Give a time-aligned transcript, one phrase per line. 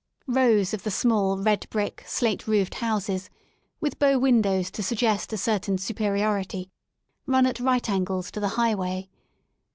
[0.25, 3.29] Rows of the small, red brick, slate roofed houses,
[3.79, 6.71] with bow win dows to suggest a certain superiority,
[7.27, 9.11] run at right angles to the highway.